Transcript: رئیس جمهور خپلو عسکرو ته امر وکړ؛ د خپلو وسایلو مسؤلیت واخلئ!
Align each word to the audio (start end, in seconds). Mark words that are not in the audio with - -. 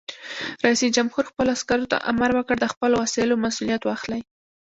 رئیس 0.63 0.81
جمهور 0.95 1.23
خپلو 1.31 1.49
عسکرو 1.57 1.89
ته 1.91 1.97
امر 2.11 2.29
وکړ؛ 2.35 2.55
د 2.61 2.65
خپلو 2.73 2.95
وسایلو 3.03 3.41
مسؤلیت 3.45 3.81
واخلئ! 3.85 4.21